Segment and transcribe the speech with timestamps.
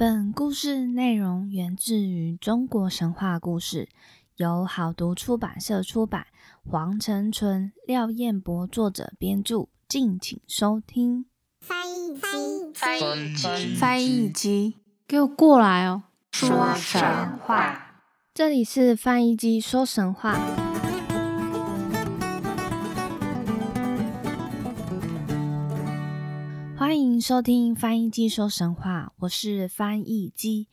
[0.00, 3.90] 本故事内容源自于中国神话故事，
[4.36, 6.28] 由好读出版社出版，
[6.64, 11.26] 黄成纯、廖彦博作者编著，敬请收听。
[11.60, 16.04] 翻译机，翻译机，翻译机，给我过来哦！
[16.32, 17.02] 说神
[17.44, 18.00] 话，
[18.32, 20.69] 这里是翻译机说神话。
[27.20, 30.68] 收听翻译机说神话，我是翻译机。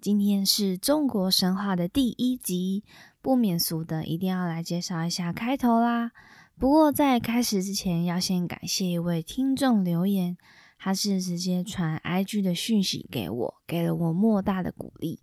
[0.00, 2.84] 今天是中国神话的第一集，
[3.20, 6.12] 不免俗的一定要来介绍一下开头啦。
[6.56, 10.36] 不过在开始之前，要先感谢一位听众留言，
[10.78, 15.18] 他是直接传 IG 的讯息给我，给了我莫大的鼓励。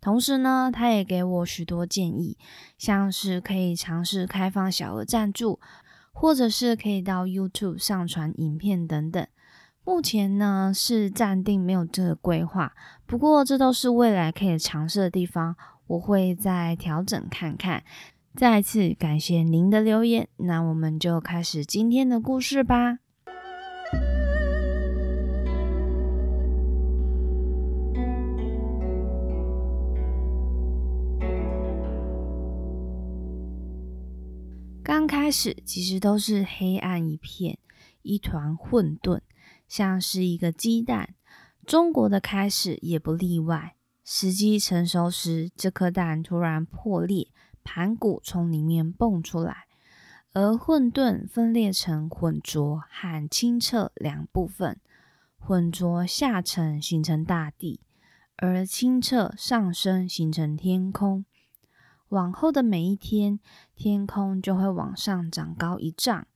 [0.00, 2.38] 同时呢，他也给我许多建议，
[2.78, 5.58] 像是可以尝试开放小额赞助，
[6.12, 9.26] 或者是可以到 YouTube 上传影片等等。
[9.82, 12.72] 目前呢是暂定没有这个规划，
[13.06, 15.56] 不过这都是未来可以尝试的地方，
[15.86, 17.82] 我会再调整看看。
[18.36, 22.98] 再次感谢您的留言，那我们就开始今天的故事吧。
[34.82, 37.58] 刚开始其实都是黑暗一片，
[38.02, 39.20] 一团混沌。
[39.70, 41.14] 像是一个鸡蛋，
[41.64, 43.76] 中国的开始也不例外。
[44.02, 47.28] 时机成熟时，这颗蛋突然破裂，
[47.62, 49.68] 盘古从里面蹦出来，
[50.32, 54.80] 而混沌分裂成浑浊和清澈两部分。
[55.38, 57.80] 浑浊下沉形成大地，
[58.36, 61.24] 而清澈上升形成天空。
[62.08, 63.38] 往后的每一天，
[63.76, 66.26] 天空就会往上长高一丈。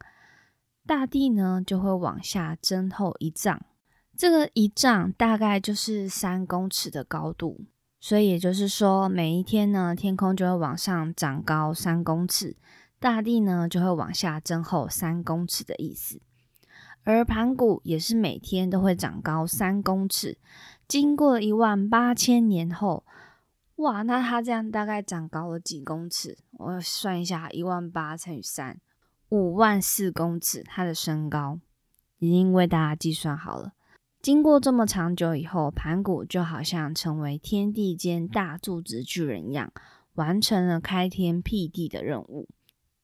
[0.86, 3.62] 大地呢就会往下增厚一丈，
[4.16, 7.64] 这个一丈大概就是三公尺的高度，
[7.98, 12.56] 所以也就是说，每一天呢，天空就会往上长高三公尺，
[13.00, 16.20] 大地呢就会往下增厚三公尺的意思。
[17.05, 20.39] 而盘古也是每天都会长高三公尺，
[20.86, 23.05] 经过一万八千年后，
[23.77, 26.36] 哇，那它这样大概长高了几公尺？
[26.52, 28.78] 我算一下，一万八乘以三。
[29.29, 31.61] 五万四公尺，他的身高
[32.18, 33.73] 已经为大家计算好了。
[34.23, 39.70] 经过这么长久以后，盘古就好像成为天地间大柱子巨人一样，
[40.14, 42.48] 完成了开天辟地的任务。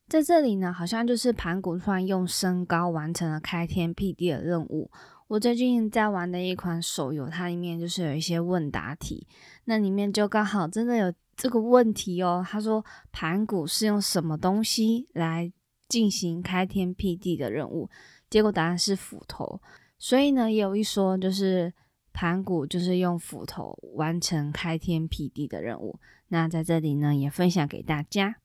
[0.08, 4.91] 在这里呢，好像就是盘古突然用身高完成了开天辟地的任务。
[5.28, 9.28] 我最近在玩的一款手游，它里面就是有一些问答题，
[9.66, 12.44] 那里面就刚好真的有这个问题哦。
[12.48, 15.52] 他说盘古是用什么东西来？
[15.90, 17.90] 进行开天辟地的任务，
[18.30, 19.60] 结果答案是斧头。
[19.98, 21.74] 所以呢，也有一说，就是
[22.12, 25.98] 盘古就是用斧头完成开天辟地的任务。
[26.28, 28.36] 那在这里呢，也分享给大家。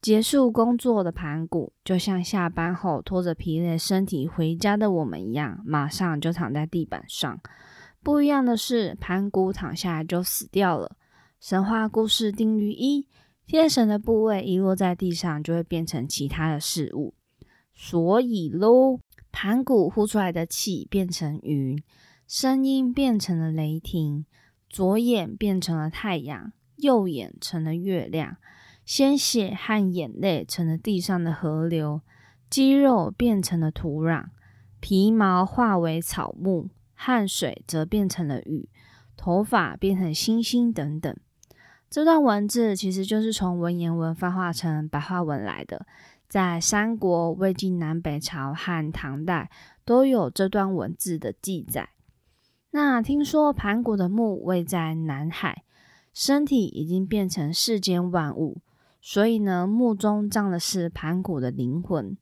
[0.00, 7.40] 结束工作的盘古，就像下班后拖着疲累身体回家的我们一样，马上就躺在地板上。
[8.02, 10.96] 不一样的是，盘古躺下来就死掉了。
[11.40, 13.06] 神话故事定律一。
[13.48, 17.14] 天神的部位一落在地上，就会变成其他的事物。
[17.74, 19.00] 所以喽，
[19.32, 21.82] 盘古呼出来的气变成云，
[22.26, 24.26] 声音变成了雷霆，
[24.68, 28.36] 左眼变成了太阳，右眼成了月亮，
[28.84, 32.02] 鲜血和眼泪成了地上的河流，
[32.50, 34.26] 肌肉变成了土壤，
[34.78, 38.68] 皮毛化为草木，汗水则变成了雨，
[39.16, 41.16] 头发变成星星等等。
[41.90, 45.86] 这段文字其实就是从文言文翻化成白话文来的，
[46.28, 49.50] 在三国、魏晋南北朝和唐代
[49.86, 51.88] 都有这段文字的记载。
[52.72, 55.64] 那听说盘古的墓位在南海，
[56.12, 58.60] 身体已经变成世间万物，
[59.00, 62.14] 所以呢，墓中葬的是盘古的灵魂。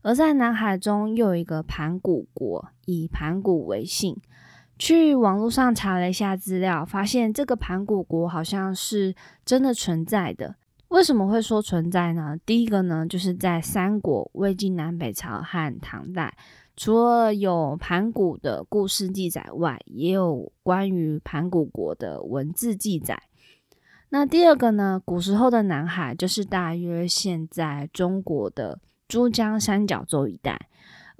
[0.00, 4.16] 而在南海中又有一个盘古国，以盘古为姓。
[4.80, 10.56] 去网络上查了一下资料，发现这个盘古国好像是真的存在的。
[10.88, 12.34] 为什么会说存在呢？
[12.46, 16.34] 第一个呢，就是在三国、魏晋南北朝和唐代，
[16.78, 23.22] 除了有盘古的故事记载外，也有关于盘古国的文字记载。
[24.08, 30.68] 那第二个呢，古时候的南海就是大约现在中国的珠江三角洲一带。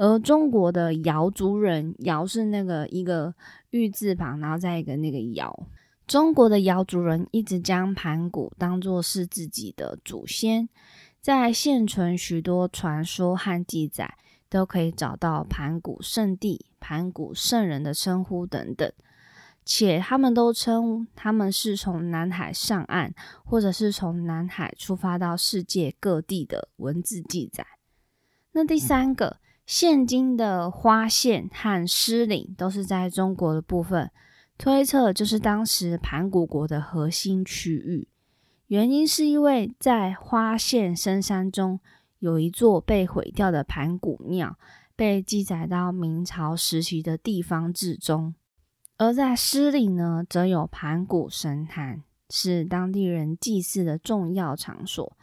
[0.00, 3.35] 而中国的瑶族人，瑶是那个一个
[3.69, 5.67] 玉字旁，然后再一个那个瑶。
[6.06, 10.70] 中国的瑶族人一直将盘古当作是自己的祖先，
[11.20, 14.17] 在现存许多传说和记载，
[14.49, 18.91] 都可以找到盘古圣地、盘古圣人的称呼等等。
[19.67, 23.12] 且他们都称他们是从南海上岸，
[23.44, 27.67] 或者是从南海出发到世界各地的文字记载。
[28.52, 29.37] 那第三个，
[29.70, 34.11] 现今的花县和狮岭都是在中国的部分，
[34.58, 38.08] 推测就是当时盘古国的核心区域。
[38.67, 41.78] 原因是因为在花县深山中
[42.19, 44.58] 有一座被毁掉的盘古庙，
[44.96, 48.34] 被记载到明朝时期的地方志中；
[48.99, 55.16] 而在狮岭呢，则有盘古神坛，是当地人祭祀的重要场所。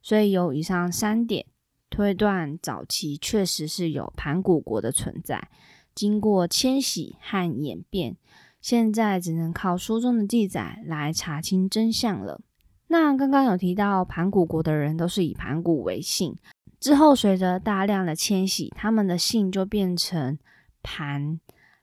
[0.00, 1.44] 所以有以上三点
[1.92, 5.50] 推断，早期确实是有盘古国的存在。
[5.94, 8.16] 经过迁徙和演变，
[8.62, 12.40] 现在只能靠书中的记载来查清真相了。
[12.88, 16.34] 那刚刚有提到盘古国的人都是以盘古为姓，
[16.80, 20.38] 之后随着大量的迁徙，他们的姓就变成
[20.82, 21.38] 盘、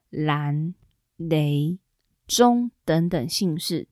[0.09, 0.73] 蓝、
[1.17, 1.77] 雷、
[2.25, 3.87] 钟等等姓氏。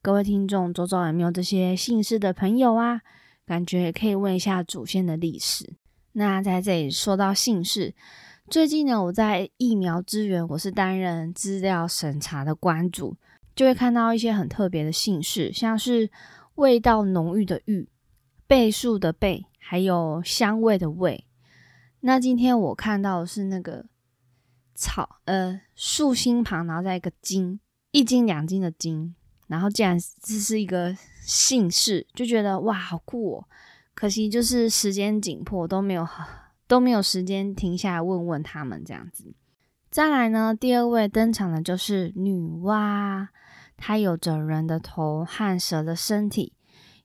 [0.00, 3.00] 各位听众，周遭有没有这些姓氏的朋友啊？
[3.46, 5.74] 感觉也可以问一下祖先的历史。
[6.12, 7.94] 那在这里说到姓氏，
[8.50, 13.16] 最近呢，我在疫苗资源，我是担任资料审查的关主，
[13.54, 16.10] 就会看到一些很特别的姓氏，像是。
[16.56, 17.86] 味道浓郁的郁，
[18.46, 21.26] 倍数的倍，还有香味的味。
[22.00, 23.84] 那今天我看到的是那个
[24.74, 27.60] 草，呃，竖心旁，然后再一个金，
[27.90, 29.14] 一斤两斤的斤，
[29.46, 33.44] 然后竟然这是一个姓氏，就觉得哇，好酷哦！
[33.94, 36.06] 可惜就是时间紧迫，都没有
[36.66, 39.34] 都没有时间停下来问问他们这样子。
[39.90, 43.28] 再来呢，第二位登场的就是女娲。
[43.78, 46.54] 它有着人的头和蛇的身体，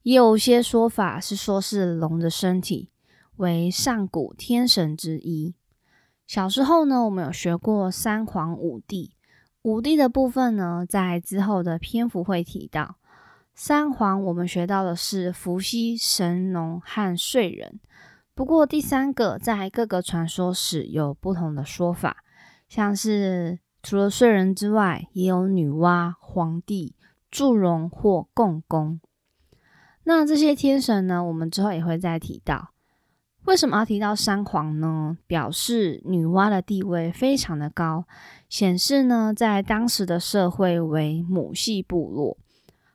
[0.03, 2.89] 也有些说法是说是龙的身体，
[3.35, 5.53] 为上古天神之一。
[6.25, 9.11] 小时候呢，我们有学过三皇五帝，
[9.63, 12.95] 五帝的部分呢，在之后的篇幅会提到。
[13.53, 17.79] 三皇我们学到的是伏羲、神农和燧人，
[18.33, 22.17] 不过第三个在各个传说史有不同的说法，
[22.67, 23.59] 像是。
[23.83, 26.93] 除了燧人之外，也有女娲、黄帝、
[27.31, 29.01] 祝融或共工。
[30.03, 31.23] 那这些天神呢？
[31.23, 32.73] 我们之后也会再提到。
[33.45, 35.17] 为什么要提到三皇呢？
[35.27, 38.05] 表示女娲的地位非常的高，
[38.47, 42.37] 显示呢，在当时的社会为母系部落。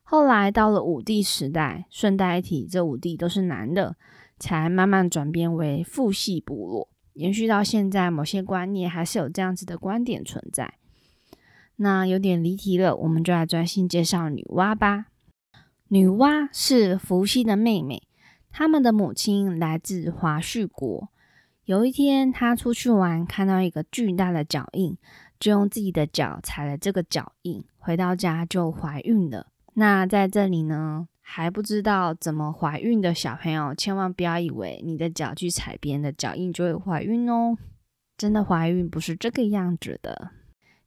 [0.05, 3.97] 后来到了五帝时代，顺带一提，这五帝都是男的，
[4.39, 6.89] 才慢慢转变为父系部落。
[7.15, 10.75] 延续到现在，某些观念还是有这样子的观点存在。
[11.77, 15.07] 那有点离题了，我们就来专心介绍女娲吧。
[15.89, 18.03] 女娲是伏羲的妹妹，
[18.59, 21.11] 他们的母亲来自华胥国。
[21.67, 24.97] 有一天，她出去玩，看到一个巨大的脚印，
[25.39, 29.49] 就用自己的脚踩了这个脚印，回到家就怀孕了。
[29.75, 31.07] 那在这里呢？
[31.21, 37.59] 还不知道怎么怀孕的小朋友，千万不要以为你的脚去踩别人的脚印就会怀孕哦。
[38.17, 40.31] 真的怀孕不是这个样子的，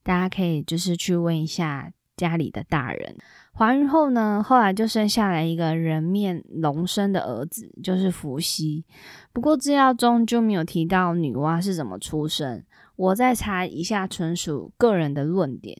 [0.01, 3.15] 大家可以就是去问一下家里的大人。
[3.53, 8.83] 怀孕后呢，后来就生下来一个人面龙身的儿子，就是伏羲。
[9.31, 12.63] 不过资料中就没有提到女娲是怎么出生。
[12.95, 15.77] 我再查一下，纯属个人的论点，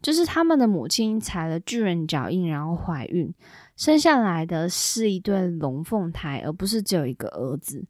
[0.00, 3.32] 就是他们的母亲踩了巨人脚印，然后怀孕。
[3.76, 7.84] 生下来的是一对龙凤胎，而不是只有一个儿子，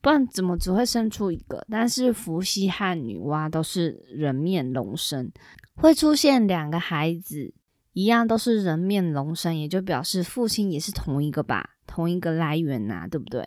[0.00, 1.64] 不然怎么只会生出一个？
[1.70, 5.30] 但是伏羲和女娲都是人面龙身，
[5.76, 7.54] 会出现两个孩子，
[7.92, 13.46] 一样都是人面龙身，也就表示父亲也是同一个吧，同一个来源呐，对不对？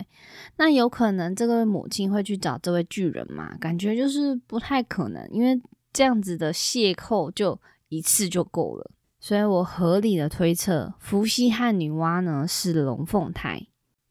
[0.58, 3.58] 那有可能这个母亲会去找这位巨人吗？
[3.60, 5.60] 感觉就是不太可能，因为
[5.92, 7.60] 这样子的邂逅就
[7.90, 8.92] 一次就够了。
[9.20, 13.68] 所以我合理的推测，伏羲和女娲呢是龙凤胎，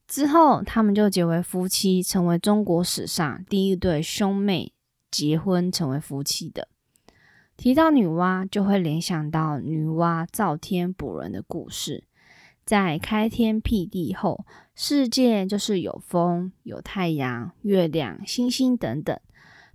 [0.06, 4.72] 之后他们就结为夫妻，成为中国史上第一对兄妹
[5.10, 6.68] 结婚成为夫妻的。
[7.58, 12.04] 提到女娲，就会联想到女娲造天补人的故事。
[12.64, 14.46] 在开天辟地后，
[14.76, 19.18] 世界就是有风、有太阳、月亮、星星等等，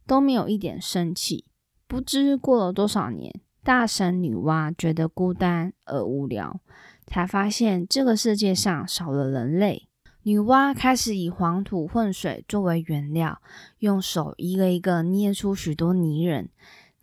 [0.07, 1.43] 都没有一点生气。
[1.85, 3.41] 不知过了多少年。
[3.61, 6.61] 大神女娲觉得孤单而无聊，
[7.05, 9.89] 才发现这个世界上少了人类。
[10.23, 13.41] 女娲开始以黄土混水作为原料，
[13.79, 16.49] 用手一个一个捏出许多泥人，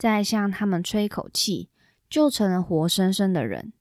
[0.01, 1.69] 再向他们吹口气，
[2.09, 3.75] 就成了活生生的人。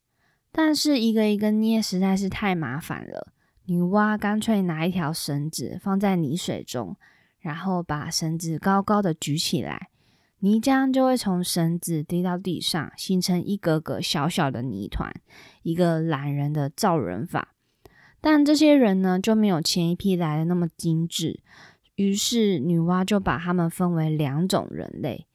[0.52, 3.32] 但是一个一个捏实在是太麻烦了，
[3.68, 6.98] 女娲干脆拿一条绳子放在泥水中，
[7.40, 9.88] 然后把绳子高高的举起来。
[10.40, 15.14] 泥浆就会从绳子滴到地上，形成一个个小小的泥团，
[15.64, 17.56] 一个懒人的造人法。
[18.20, 21.40] 但这些人呢，就没有前一批来的那么精致。
[21.96, 25.26] 于是女娲就把他们分为两种人类。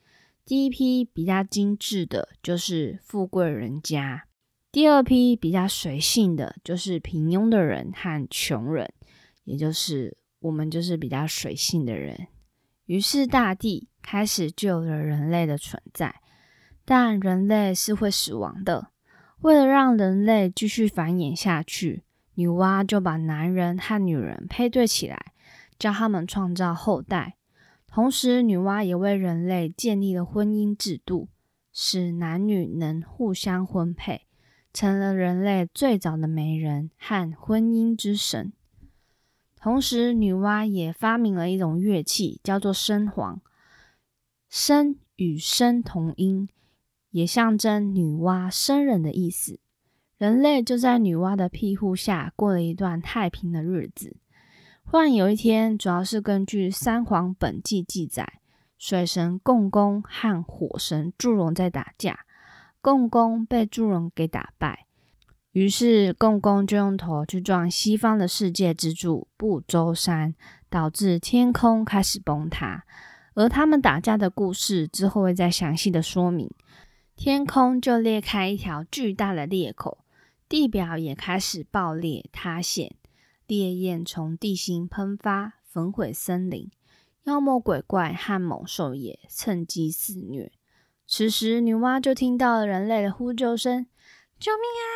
[0.45, 4.25] 第一批比较精致的，就是富贵人家；
[4.71, 8.93] 第二批比较随性的，就是平庸的人和穷人，
[9.45, 12.29] 也就是我们就是比较随性的人。
[12.85, 16.15] 于是大地开始就有了人类的存在，
[16.85, 18.89] 但人类是会死亡的。
[19.41, 25.33] 为了让人类继续繁衍下去，女娲就把男人和女人配对起来，
[25.79, 27.37] 教他们创造后代。
[27.95, 31.29] 同时，女娲也为人类建立了婚姻制度，
[31.73, 34.23] 使男女能互相婚配，
[34.73, 38.53] 成了人类最早的媒人和婚姻之神。
[39.55, 43.41] 同时，女娲也发明了一种乐器，叫做笙簧。
[44.51, 46.49] 笙与笙同音，
[47.11, 49.61] 也象征女娲生人的意思。
[50.19, 54.17] 人类就在女娲的庇护下，过了一段太平的日子。
[54.87, 58.41] 忽然有一天，主要是根据《三皇本纪》记载，
[58.79, 62.21] 水神共工和火神祝融在打架，
[62.81, 64.87] 共工被祝融给打败，
[65.53, 70.35] 于是共工就用头去撞西方的世界之柱不周山，
[70.69, 72.85] 导致天空开始崩塌。
[73.35, 76.49] 而他们打架的故事之后会再详细的说明，
[77.17, 80.05] 天空就裂开一条巨大的裂口，
[80.49, 82.95] 地表也开始爆裂塌陷。
[83.47, 86.71] 烈焰从地心喷发，焚毁森林，
[87.25, 90.53] 妖魔鬼怪和猛兽也趁机肆虐。
[91.07, 93.87] 此时，女娲就听到了人类的呼救声
[94.41, 94.87] ：“救命啊！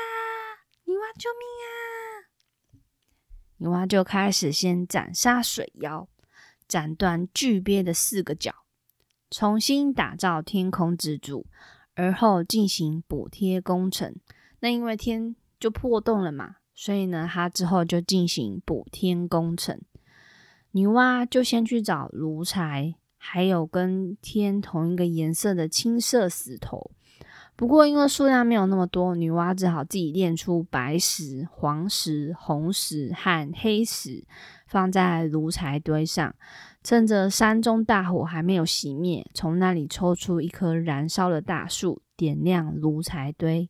[0.85, 1.69] 女娲，救命啊！”
[3.59, 6.09] 女娲就开始先斩杀水妖，
[6.67, 8.55] 斩断巨鳖的四个角，
[9.31, 11.45] 重新打造天空之柱，
[11.95, 14.17] 而后进行补贴工程。
[14.61, 16.58] 那因为天就破洞了嘛。
[16.80, 19.80] 所以呢，他之后就进行补天工程。
[20.70, 26.92] 女娲就先去找炉柴，还有跟天同一个颜色的青色石头。
[27.56, 34.25] 不过因为数量没有那么多，女娲只好自己炼出白石、黄石、红石和黑石，
[34.68, 36.32] 放在炉柴堆上，
[36.85, 43.68] 趁着山中大火还没有熄灭，从那里抽出一棵燃烧的大树，点亮炉柴堆。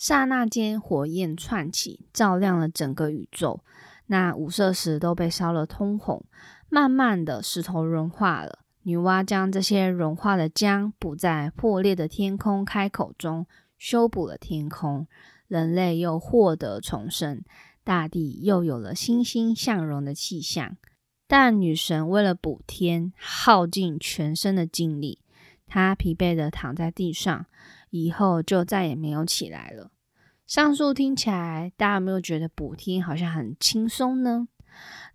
[0.00, 3.62] 刹那间，火焰窜起，照亮了整个宇宙。
[4.06, 6.24] 那五色石都被烧了通红。
[6.70, 8.60] 慢慢的，石头融化了。
[8.84, 15.06] 女娲将这些融化的浆补在破裂的天空开口中，修补了天空。
[15.46, 17.42] 人类又获得重生，
[17.84, 20.78] 大地又有了欣欣向荣的气象。
[21.26, 25.20] 但女神为了补天，耗尽全身的精力，
[25.66, 27.44] 她疲惫的躺在地上。
[27.90, 29.90] 以后就再也没有起来了。
[30.46, 34.48] 上述听起来，大家有没有觉得补天好像很轻松呢？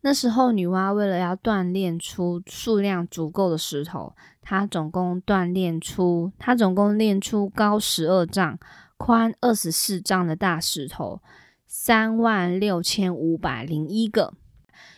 [0.02, 8.60] 那时候女娲为了要锻炼出数量足够的石头，她总共锻炼出，她总共炼出高十二丈、
[8.98, 11.22] 宽二十四丈的大石头，
[11.66, 14.34] 三万六千五百零一个。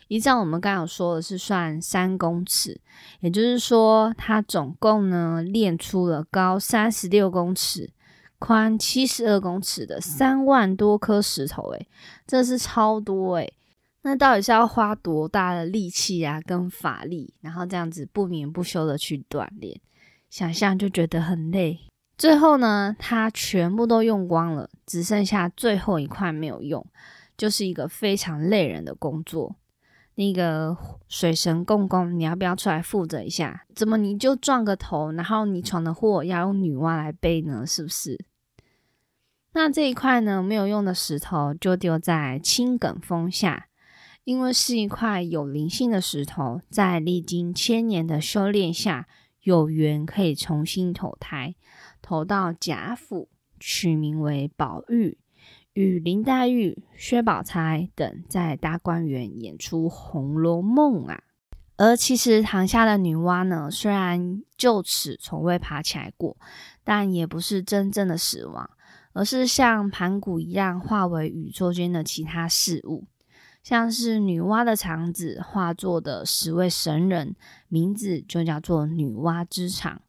[0.07, 2.79] 依照我们刚刚说的是算三公尺，
[3.19, 7.91] 也就是说，它总共呢练出了高三十六公尺、
[8.39, 11.87] 宽七十二公尺的三万多颗石头，诶，
[12.25, 13.53] 这是超多诶。
[14.03, 19.81] 那到底是要花多大的力气啊，跟法力，然后这样子不眠不休的去锻炼，
[20.29, 21.79] 想象就觉得很累。
[22.17, 26.85] 最后呢，它全部都用光了，只剩下最后一块没有用，
[27.35, 29.57] 就是一个非常累人的工作。
[30.19, 30.75] 那个
[31.07, 33.67] 水神共工，你要不要出来负责一下？
[33.75, 37.63] 怎么你就撞个头，然后你闯的祸要用女娲来背呢？
[37.67, 38.25] 是不是？
[39.51, 43.67] 那这一块呢没有用的石头就丢在青埂峰下，
[44.23, 49.07] 因为是一块有灵性的石头，在历经千年的修炼下，
[49.43, 51.53] 有缘可以重新投胎，
[52.01, 55.19] 投到贾府，取名为宝玉。
[55.77, 61.21] 与林黛玉、薛宝钗等在大观园演出《红楼梦》啊，
[61.75, 66.35] 而其实堂下的女娲呢，虽然就此从未爬起来过，
[66.83, 68.67] 但也不是真正的死亡，
[69.13, 73.03] 而是像盘古一样化为宇宙间的其他事物，
[73.61, 77.35] 像是女娲的肠子化作的十位神人，
[77.67, 80.01] 名字就叫做女娲之肠，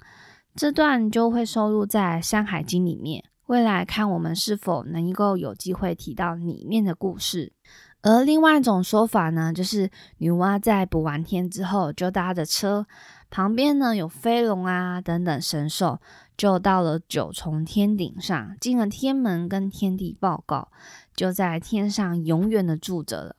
[0.55, 3.23] 这段就会收录在《山海经》里面。
[3.49, 7.55] 未来看我们是否能够有机会提到里面的故事。
[8.03, 12.87] 而另外一种说法呢，就是女娲在补完天之后，就搭着车
[13.31, 15.99] 旁边呢有飞龙啊等等神兽，
[16.37, 20.69] 就到了九重天顶上，进了天门跟天地报告，
[21.17, 23.37] 就在天上永远的住着了。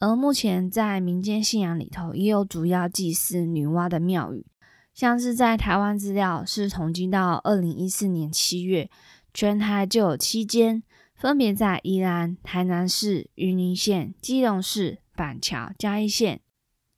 [0.00, 4.46] 而目前在民间信仰里头，也有主要祭祀女娲的庙宇，
[4.94, 8.90] 像是在台湾资料是统计到二零一四年七月，
[9.36, 10.82] 全台就有七间，
[11.14, 16.40] 分别在宜兰、台南市、云林县、基隆市、板桥、嘉义县，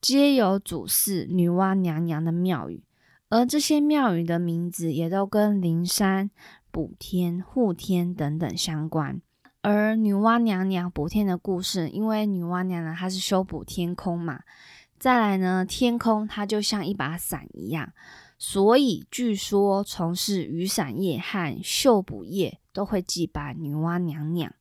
[0.00, 2.85] 皆有主祀女娲娘娘的庙宇，
[3.28, 6.30] 而这些庙宇的名字也都跟灵山、
[6.71, 9.21] 补天、护天等等相关。
[9.62, 14.42] 而女娲娘娘补天的故事，因为女娲娘娘她是修补天空嘛，
[14.97, 17.92] 再来呢，天空它就像一把伞一样，
[18.38, 24.54] 所以据说从事雨伞业和绣补业都会祭拜女娲娘娘。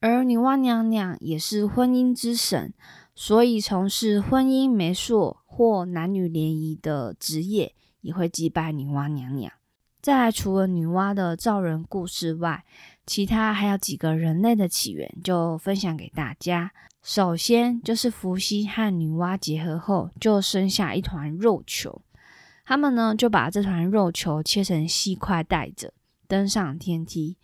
[0.00, 2.72] 而女娲娘娘也是婚姻之神，
[3.14, 9.52] 所以从事婚姻媒妁或男女联谊的职业也会祭拜女娲娘娘。
[10.00, 12.64] 再来，除了女娲的造人故事外，
[13.04, 16.72] 其他还有几个人类的起源，就分享给大家。
[17.02, 22.00] 首先就是伏羲和女娲结合后，就生下一团肉球。
[22.68, 25.94] 他们呢就把这团肉球切成细块带着，
[26.26, 27.38] 登上天梯。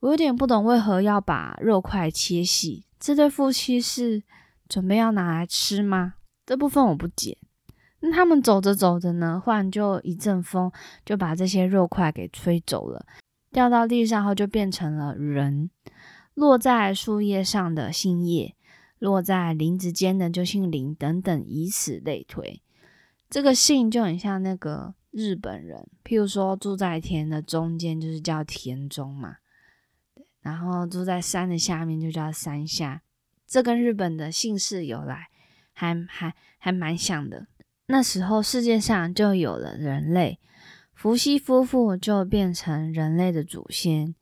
[0.00, 4.22] 我有点不懂为何要把肉块切细，这对夫妻是
[4.66, 6.14] 准备要拿来吃吗？
[6.46, 7.36] 这部分我不解。
[8.00, 10.72] 那他们走着走着呢，忽然就一阵风，
[11.04, 13.04] 就把这些肉块给吹走了。
[13.52, 15.68] 掉到地上后就变成了人，
[16.32, 18.54] 落在树叶上的姓叶，
[18.98, 22.62] 落在林子间的就姓林，等等，以此类推。
[23.28, 29.36] 这个姓就很像那个日本人，譬如说住在田的中间就是叫田中嘛，
[30.40, 33.02] 然后住在山的下面就叫山下。
[33.46, 35.28] 这跟日本的姓氏由来
[35.72, 37.46] 还还还蛮像的。
[37.86, 40.38] 那时候世界上就有了人类。
[40.92, 44.14] 伏羲夫妇就变成人类的祖先，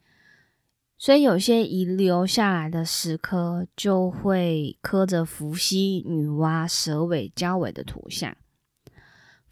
[0.99, 8.37] 所以有些遗留下来的石刻就会刻着伏羲、女娲蛇尾交尾的图像。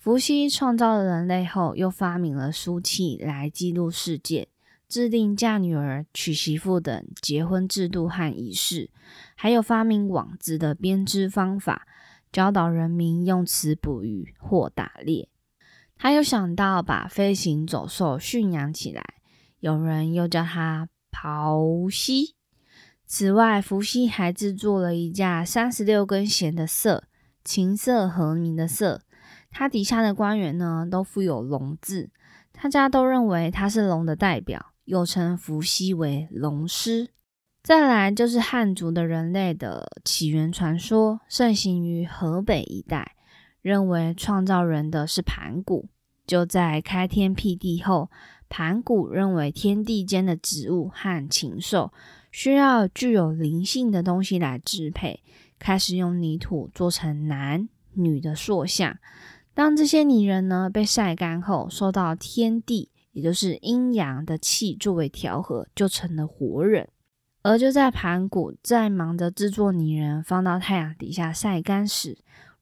[0.03, 4.49] 伏羲创造了人类后，又发明了书契来记录事件，
[4.89, 8.91] 制定嫁女儿、娶媳妇等结婚制度和仪式，
[9.37, 11.87] 还有发明网子的编织方法，
[12.33, 15.29] 教导人民用此捕鱼或打猎。
[15.97, 19.05] 他又想到把飞行走兽驯养起来，
[19.61, 22.35] 有人又叫他刨羲。
[23.07, 27.05] 此外，伏羲还制作了一架三十六根弦的瑟，
[27.45, 29.03] 琴瑟和鸣的瑟。
[29.53, 32.11] 他底下的官员呢，都附有龙字，
[32.51, 37.11] 大家都认为他是龙的代表，又称伏羲为龙师。
[37.63, 43.15] 再来就是汉族的人类的起源传说，盛行于河北一带。
[43.61, 45.89] 认为创造人的是盘古，
[46.27, 48.11] 就在开天辟地后，
[48.49, 51.93] 盘古认为天地间的植物和禽兽
[52.33, 55.23] 需要具有灵性的东西来支配，
[55.61, 58.99] 开始用泥土做成男女的塑像。
[59.55, 66.89] 当这些泥人呢被晒干后，受到天地也就是阴阳的气作为调和，就成了活人。
[67.43, 72.17] 而就在盘古在忙着制作泥人，放到太阳底下晒干时，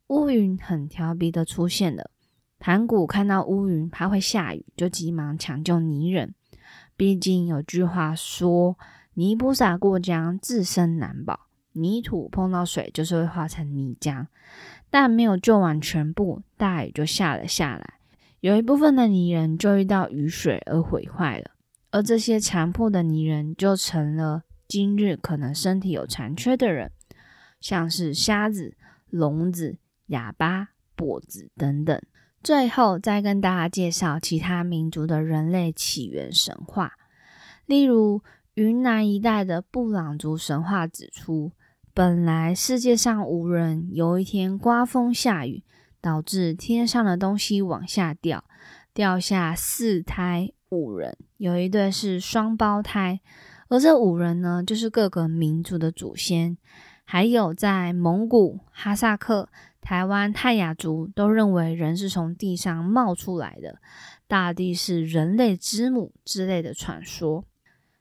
[0.08, 2.10] 乌云很调皮的出现了，
[2.58, 6.34] 盘古看到乌云怕会下雨，就急忙抢救泥人。
[6.96, 8.76] 毕竟有句话说
[9.14, 14.26] ：“泥不洒过江，自身难保。”泥土碰到水就是会化成泥浆。
[14.90, 17.94] 但没有救完全部，大雨就下了下来，
[18.40, 21.52] 有一部分的泥人就遇到雨水而毁坏了，
[21.90, 26.90] 而这些残破的泥人就成了今日可能身体有残缺的人，
[27.60, 28.76] 像是瞎子、
[29.08, 29.78] 聋子。
[30.10, 32.02] 哑巴、跛子等等，
[32.42, 36.94] 最后再跟大家介绍其他民族的人类起源神话。
[37.64, 38.20] 例如，
[38.54, 41.52] 云南一带的布朗族神话指出，
[41.92, 45.64] 本来世界上无人，有一天刮风下雨，
[46.00, 48.44] 导致天上的东西往下掉，
[48.94, 53.20] 掉下四胎五人，有一对是双胞胎，
[53.68, 56.56] 而这五人呢，就是各个民族的祖先。
[57.04, 59.48] 还有在蒙古、哈萨克。
[59.80, 63.80] 台湾泰雅族都认为人是从地上冒出来的，
[64.28, 67.46] 大地是人类之母之类的传说。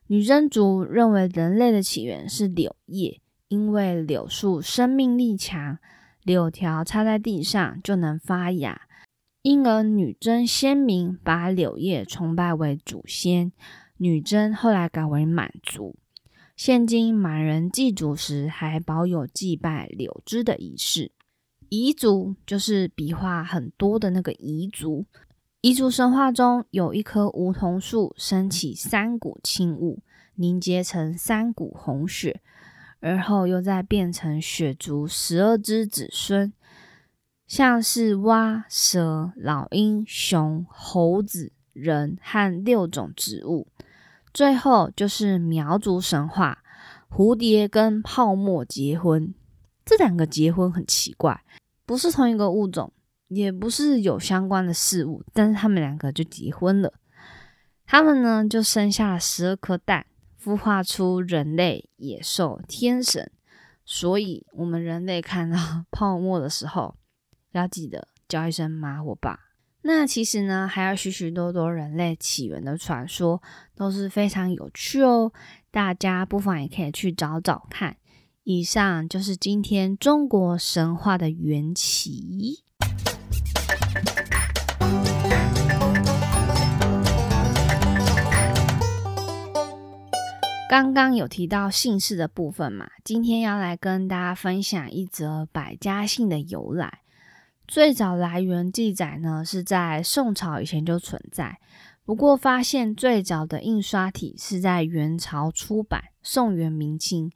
[0.08, 3.19] 女真族认为人类的起源是柳叶，
[3.50, 5.78] 因为柳树生命力强，
[6.22, 8.82] 柳条插在地上就能发芽，
[9.42, 13.50] 因而女真先民把柳叶崇拜为祖先。
[13.96, 15.96] 女真后来改为满族，
[16.56, 21.10] 现今满人祭祖时还保有祭拜柳枝的仪式。
[21.70, 25.06] 彝族就是笔画很多的那个彝族。
[25.62, 30.02] 彝族神话中有一棵梧桐树，升起三股青雾，
[30.36, 32.40] 凝结成三股红血，
[33.00, 36.52] 而后又再变成血族十二只子孙，
[37.46, 43.66] 像是蛙、蛇、老鹰、熊、猴子、人和六种植物。
[44.32, 46.62] 最后就是苗族神话，
[47.10, 49.34] 蝴蝶跟泡沫结婚，
[49.84, 51.42] 这两个结婚很奇怪，
[51.84, 52.92] 不是同一个物种，
[53.26, 56.92] 也不是有相关的事物，但是他们两个就结婚了。
[57.86, 60.06] 他们呢就生下了十二颗蛋，
[60.42, 63.30] 孵化出人类、野兽、天神。
[63.84, 66.96] 所以，我们人类看到泡沫的时候，
[67.52, 69.48] 要记得叫一声“马火吧”。
[69.82, 73.42] 那其实呢，还有许许多多人类起源的传说，
[73.74, 75.32] 都是非常有趣哦。
[75.70, 77.96] 大家不妨也可以去找找看。
[78.42, 82.64] 以上就是今天中国神话的缘起。
[90.70, 97.00] 刚刚有提到姓氏的部分嘛，今天要来跟大家分享一则百家姓的由来。
[97.66, 101.58] 最早来源记载呢，是在宋朝以前就存在，
[102.04, 107.32] 不过发现最早的印刷体是在元朝出版，宋元明清。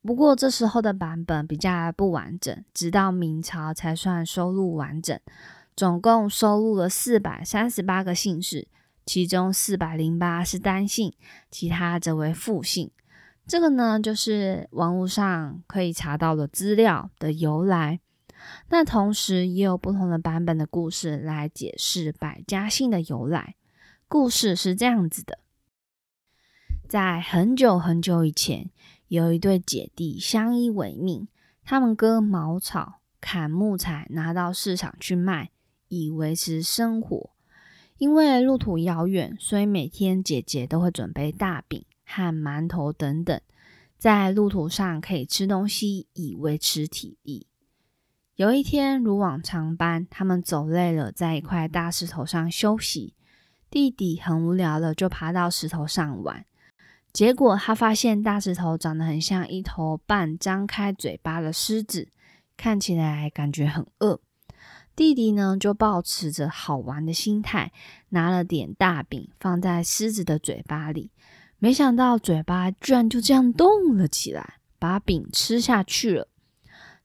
[0.00, 5.20] 不过这时候的版本比较不完整，直到明朝才算收录完整。
[5.76, 8.66] 总共收录了四百三十八个姓氏，
[9.04, 11.12] 其中四百零八是单姓，
[11.50, 12.90] 其他则为复姓。
[13.46, 18.00] 这个呢，就是网络上可以查到的资料的由来。
[18.68, 23.56] 那同时也有不同的版本的故事来解释百家姓的由来。
[24.08, 25.38] 故事是这样子的：
[26.88, 28.70] 在很久很久以前，
[29.08, 31.28] 有一对姐弟相依为命，
[31.64, 35.50] 他们割茅草、砍木材，拿到市场去卖，
[35.88, 37.30] 以维持生活。
[38.00, 43.38] 因为路途遥远，所以每天姐姐都会准备大饼和馒头等等，
[43.98, 47.46] 在路途上可以吃东西，以维持体力。
[48.36, 53.12] 有一天，如往常般，他们走累了，在一块大石头上休息。
[53.68, 56.46] 弟弟很无聊了，就爬到石头上玩。
[57.12, 62.08] 结果他发现大石头长得很像一头半张开嘴巴的狮子，
[62.56, 64.22] 看起来感觉很饿。
[64.96, 67.72] 弟弟呢，就抱持着好玩的心态，
[68.10, 71.10] 拿了点大饼放在狮子的嘴巴里，
[71.58, 76.28] 没想到嘴巴居然就这样动了起来，把饼吃下去了。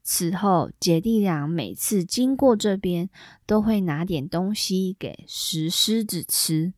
[0.04, 3.10] 此后，姐弟俩每次经过这边，
[3.45, 6.74] 都会拿点东西给石狮子吃。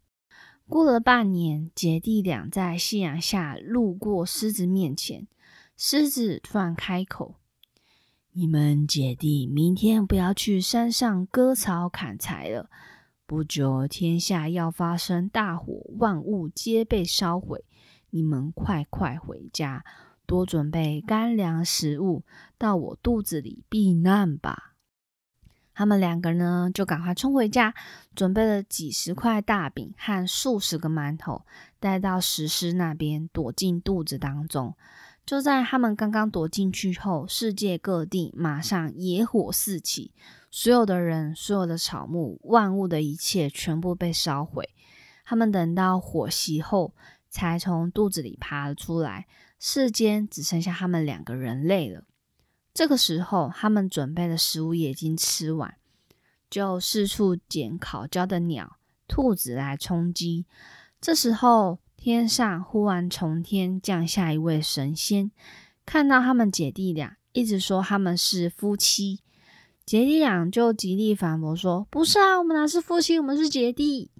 [0.69, 5.27] 过了半年，姐弟俩在夕阳下路过狮子面前，
[5.75, 7.35] 狮子突然开口
[8.39, 12.69] ：“你们姐弟明天不要去山上割草砍柴了。
[13.25, 17.65] 不久，天下要发生大火，万物皆被烧毁。
[18.11, 19.83] 你们快快回家。”
[20.27, 22.25] 多准备干粮食物
[22.59, 24.75] 到我肚子里避难吧。
[25.73, 27.73] 他们两个呢，就赶快冲回家，
[28.13, 31.43] 准备了几十块大饼和数十个馒头，
[31.79, 34.75] 带到石狮那边，躲进肚子当中。
[35.27, 40.13] 就在他们刚刚躲进去后，世界各地马上野火四起，
[40.49, 44.69] 所有的人、所有的草木、万物的一切，全部被烧毁。
[45.25, 46.93] 他们等到火熄后，
[47.29, 49.27] 才从肚子里爬了出来。
[49.59, 52.05] 世间只剩下他们两个人类了。
[52.73, 55.75] 这个时候，他们准备的食物也已经吃完，
[56.49, 58.77] 就四处捡烤焦的鸟、
[59.09, 60.45] 兔子来充饥。
[61.01, 65.29] 这时候，天上忽然从天降下一位神仙，
[65.85, 69.19] 看到他们姐弟俩，一直说他们是夫妻。
[69.85, 74.11] 姐弟俩就极力反驳说：“不是啊，我们哪是夫妻，我们是姐弟。”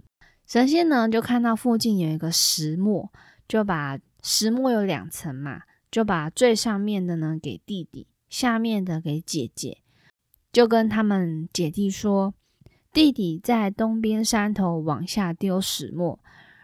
[0.45, 3.09] 神仙呢，就看到附近有一个石磨，
[3.47, 3.97] 就把。
[4.23, 9.77] 石磨有两层嘛，就把最上面的呢给弟弟，下面的给姐姐，
[10.51, 12.33] 就跟他们姐弟说，
[12.91, 16.19] 弟弟在东边山头往下丢石磨，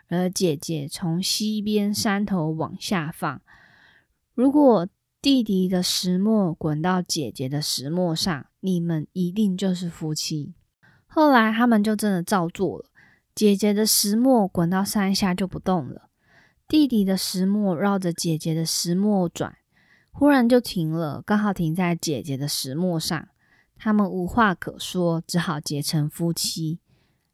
[0.09, 3.41] 而姐姐从西边山头往下放。
[4.33, 4.87] 如果
[5.21, 10.53] 弟弟的石磨滚到姐姐的石磨上，你们一定就是夫妻。
[11.05, 12.85] 后来他们就真的照做了，
[13.33, 16.09] 姐姐的石磨滚到山下就不动了。
[16.67, 19.57] 弟弟的石磨绕着姐姐的石磨转，
[20.11, 23.27] 忽然就停了，刚好停在姐姐的石磨上。
[23.77, 26.79] 他们无话可说，只好结成夫妻。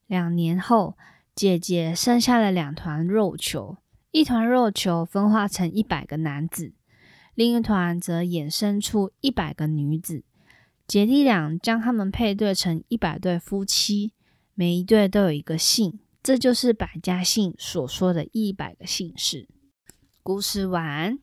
[0.08, 0.98] 两年后，
[1.40, 3.78] 姐姐生下了两团肉球，
[4.12, 6.74] 一团肉球分化成一百个男子，
[7.34, 10.26] 另一团则衍生出一百个女子。
[10.86, 14.12] 姐弟俩将他们配对成一百对夫妻，
[14.54, 19.48] 每一对都有一个姓，这就是百家姓所说的一百个姓氏。
[20.22, 21.20] 故事完，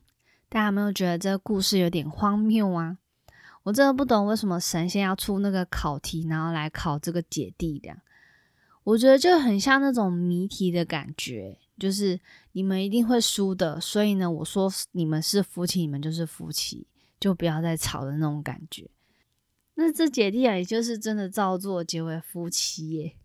[0.49, 2.97] 大家有没有觉得这个故事有点荒谬啊？
[3.61, 8.01] 我真的不懂为什么神仙要出那个考题，然后来考这个姐弟俩。
[8.87, 12.17] 我觉得就很像那种谜题的感觉，就是
[12.53, 16.87] 你们一定会输的，所以呢，我说你们是夫妻，你们就是夫妻，
[17.19, 18.89] 就不要再吵的那种感觉。
[19.75, 23.17] 那这姐弟啊，也就是真的照做结为夫妻耶。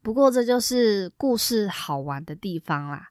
[0.00, 3.08] 不过这就是故事好玩的地方啦。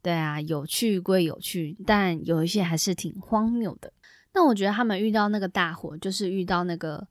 [0.00, 3.92] 对啊，有趣归有趣，但有一些还是挺荒谬的。
[4.32, 7.06] 那我觉得他们遇到那个大火，就是遇到那个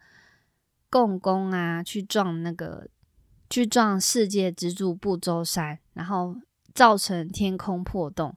[0.89, 2.87] 共工啊，去撞那个
[3.51, 6.35] 去撞世界支柱不周山，然后
[6.73, 8.33] 造成天空破洞，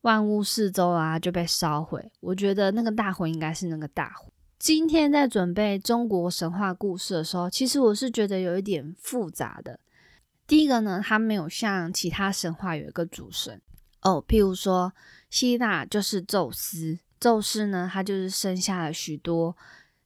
[0.00, 2.10] 万物四周啊就被烧毁。
[2.20, 4.32] 我觉得那个大火应该是那个大火。
[4.58, 9.78] 今天在准备中国神话故事的时候，其实我是觉得有一点复杂的。
[10.46, 13.60] 第一个呢，它没有像其他神话有一个主神
[14.00, 14.94] 哦，譬如说
[15.28, 19.54] 希腊就是宙斯，宙斯呢他就是生下了许多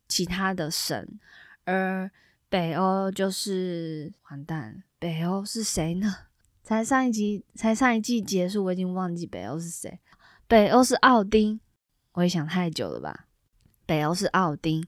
[0.09, 1.21] 其他的神，
[1.65, 2.11] 而
[2.51, 6.15] 北欧就是完蛋，北欧是谁呢？
[6.63, 10.01] 才上一集才上一季结束，我已经忘记北欧是谁。
[10.47, 11.61] 北欧是奥丁，
[12.13, 13.27] 我也想太久了吧。
[13.85, 14.87] 北欧是奥丁，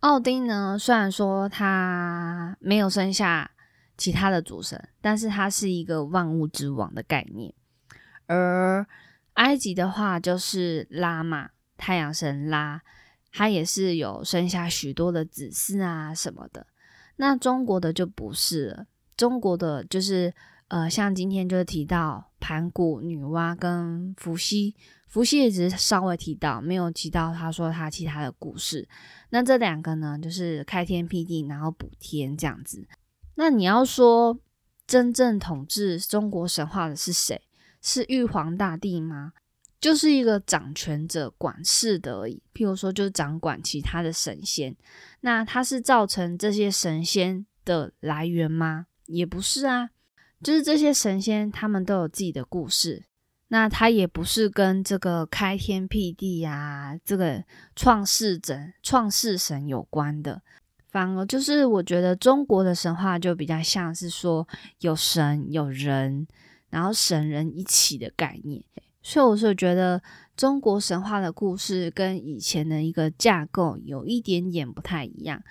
[0.00, 3.50] 奥丁呢，虽然说他没有生下
[3.96, 7.52] 其他的主神，但是他是一个万物之王的概念。
[8.26, 8.86] 而
[9.34, 12.82] 埃及的话就是拉嘛，太阳神拉，
[13.32, 16.68] 他也是有生下许多的子嗣啊什么的。
[17.22, 20.34] 那中国的就不是了，中国的就是
[20.66, 24.74] 呃，像今天就是提到盘古、女娲跟伏羲。
[25.06, 28.88] 伏羲也只是稍微提到，没有提到他说他其他的故事。
[29.30, 32.88] 那这两个呢，就是开天辟地，然后补天这样子。
[33.36, 34.36] 那你要说
[34.84, 37.40] 真正统治中国神话的是谁？
[37.80, 39.32] 是玉皇大帝吗？
[39.82, 42.40] 就是一个掌权者、管事的而已。
[42.54, 44.74] 譬如说，就掌管其他的神仙。
[45.20, 48.86] 那他是造成这些神仙的来源吗？
[49.06, 49.90] 也不是啊，
[50.40, 53.04] 就是这些神仙他们都有自己的故事。
[53.48, 57.44] 那他也不是跟这个开天辟地呀，这个
[57.76, 60.40] 创世神、创世神有关的，
[60.88, 64.46] 反而就是我觉得中国的神话就比较像是说
[64.78, 66.26] 有神有人，
[66.70, 68.64] 然后神人一起的概念，
[69.02, 70.02] 所以我是觉得
[70.36, 75.42] 中国神话的故事跟以前的一个架构有一点点不太一样。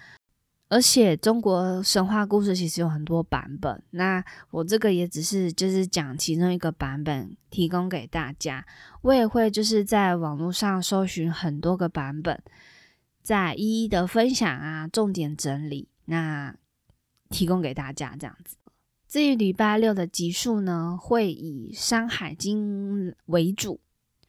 [0.70, 8.66] 而且中国神话故事其实有很多版本，那我这个也只是就是讲其中一个版本，提供给大家。
[9.02, 12.42] 我也会就是在网络上搜寻很多个版本，
[13.22, 16.56] 再一一的分享啊，重点整理，那
[17.30, 18.56] 提供给大家这样子。
[19.12, 23.82] 至于礼拜六的集数呢，会以《山海经》为主。《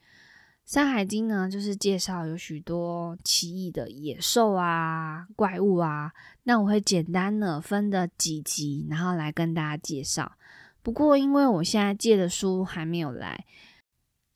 [0.65, 6.11] 山海经》呢，就是介绍有许多奇异的野兽啊、怪物啊。
[6.43, 10.33] 那我会简单的分的几集，然后来跟大家介绍。
[10.81, 13.45] 不过，因为我现在借的书还没有来，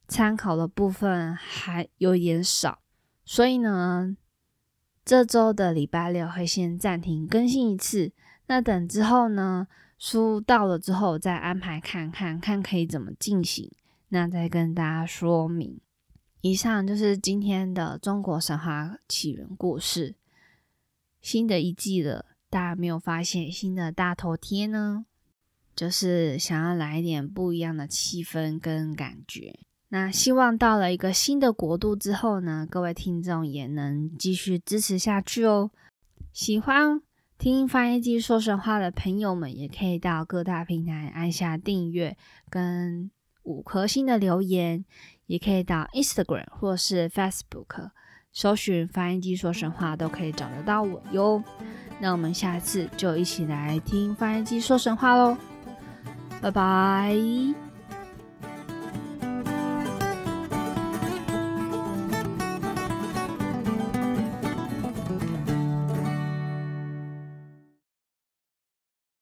[0.08, 2.80] 参考的部分还有点少，
[3.26, 4.16] 所以呢，
[5.04, 8.14] 这周的礼拜六会先暂停更新一次。
[8.46, 13.72] 那等之后呢，书到了之后再安排看看看可以怎么进行，
[14.10, 15.80] 那再跟大家说明。
[16.42, 20.16] 以上就是今天的中国神话起源故事。
[21.20, 25.06] 新的一季了，大家没有发现新的大头贴呢？
[25.76, 29.60] 就是想要来一点不一样的气氛跟感觉。
[29.90, 35.72] 那希望到了一个新的国度之后呢，各位听众也能继续支持下去哦。
[36.32, 37.02] 喜欢
[37.38, 42.18] 听翻译机说神话的朋友们，也可以到各大平台按下订阅
[42.50, 43.12] 跟
[43.44, 44.86] 五颗星的留言。
[45.28, 47.90] 也可以到 Instagram 或是 Facebook
[48.32, 51.44] 搜寻“翻译机说神话”，都可以找得到我哟。
[52.00, 55.36] 那我们下次就一起来听翻译机说神话喽，
[56.42, 57.67] 拜拜。